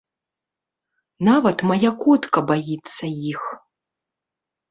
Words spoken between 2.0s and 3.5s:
котка баіцца іх.